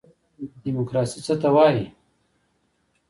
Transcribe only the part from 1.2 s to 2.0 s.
څه ته وایي؟